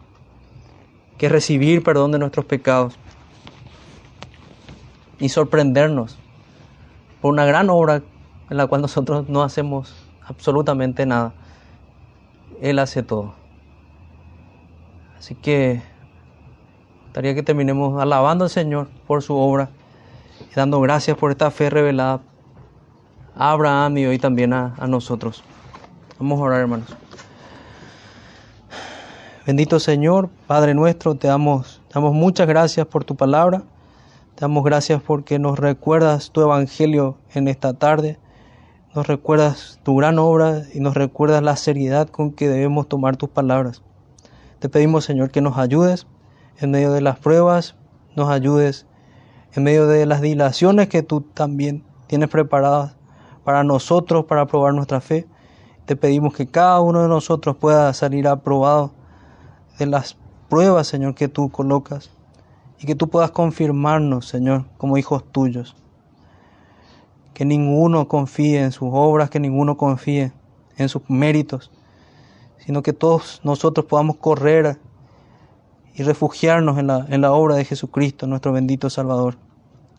[1.17, 2.97] que es recibir perdón de nuestros pecados
[5.19, 6.19] y sorprendernos
[7.19, 8.01] por una gran obra
[8.49, 9.93] en la cual nosotros no hacemos
[10.25, 11.33] absolutamente nada.
[12.61, 13.40] Él hace todo.
[15.21, 15.83] Así que
[17.03, 19.69] gustaría que terminemos alabando al Señor por su obra
[20.51, 22.21] y dando gracias por esta fe revelada
[23.35, 25.43] a Abraham y hoy también a, a nosotros.
[26.17, 26.87] Vamos a orar, hermanos.
[29.45, 33.61] Bendito Señor, Padre nuestro, te damos, te damos muchas gracias por tu palabra.
[34.33, 38.17] Te damos gracias porque nos recuerdas tu evangelio en esta tarde.
[38.95, 43.29] Nos recuerdas tu gran obra y nos recuerdas la seriedad con que debemos tomar tus
[43.29, 43.83] palabras.
[44.61, 46.05] Te pedimos, Señor, que nos ayudes
[46.59, 47.73] en medio de las pruebas,
[48.15, 48.85] nos ayudes
[49.53, 52.95] en medio de las dilaciones que tú también tienes preparadas
[53.43, 55.25] para nosotros, para probar nuestra fe.
[55.85, 58.91] Te pedimos que cada uno de nosotros pueda salir aprobado
[59.79, 60.15] de las
[60.47, 62.11] pruebas, Señor, que tú colocas
[62.77, 65.75] y que tú puedas confirmarnos, Señor, como hijos tuyos.
[67.33, 70.33] Que ninguno confíe en sus obras, que ninguno confíe
[70.77, 71.71] en sus méritos,
[72.65, 74.79] sino que todos nosotros podamos correr
[75.93, 79.37] y refugiarnos en la, en la obra de Jesucristo, nuestro bendito Salvador,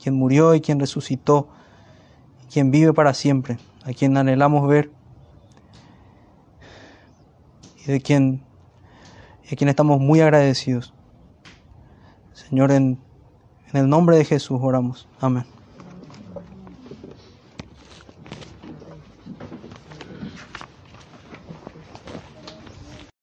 [0.03, 1.49] quien murió y quien resucitó,
[2.51, 4.91] quien vive para siempre, a quien anhelamos ver
[7.85, 8.43] y de quien,
[9.51, 10.95] a quien estamos muy agradecidos.
[12.33, 12.99] Señor, en,
[13.73, 15.09] en el nombre de Jesús oramos.
[15.21, 15.45] Amén.